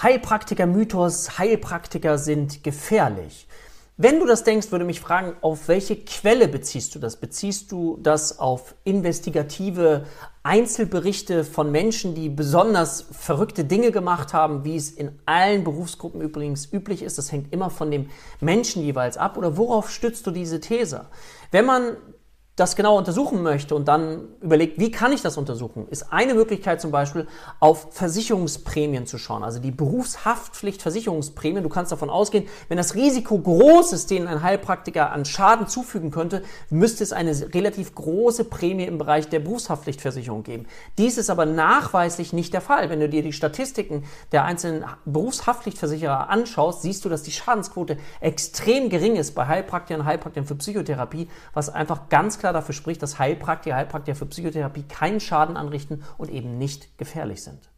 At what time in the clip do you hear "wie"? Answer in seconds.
14.64-14.76, 24.80-24.90